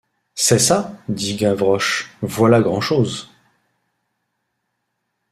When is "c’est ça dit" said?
0.33-1.35